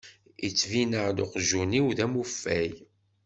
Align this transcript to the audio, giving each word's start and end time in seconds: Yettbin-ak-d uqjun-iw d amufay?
Yettbin-ak-d 0.43 1.17
uqjun-iw 1.25 1.87
d 1.97 1.99
amufay? 2.05 2.71